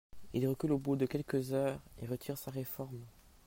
[0.33, 3.05] Il recule au bout de quelques heures et retire sa réforme.